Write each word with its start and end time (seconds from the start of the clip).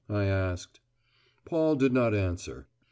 I 0.09 0.23
asked. 0.23 0.79
Paul 1.45 1.75
did 1.75 1.93
not 1.93 2.15
answer. 2.15 2.65